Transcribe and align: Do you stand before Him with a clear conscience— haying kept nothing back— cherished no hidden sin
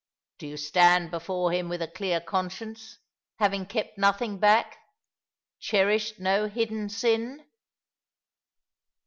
Do 0.39 0.47
you 0.47 0.57
stand 0.57 1.11
before 1.11 1.51
Him 1.51 1.69
with 1.69 1.79
a 1.79 1.87
clear 1.87 2.19
conscience— 2.19 2.97
haying 3.37 3.67
kept 3.67 3.99
nothing 3.99 4.39
back— 4.39 4.79
cherished 5.59 6.19
no 6.19 6.47
hidden 6.47 6.89
sin 6.89 7.45